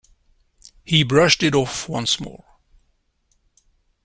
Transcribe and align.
He 0.83 1.03
brushed 1.03 1.43
it 1.43 1.53
off 1.53 1.87
once 1.87 2.19
more. 2.19 2.57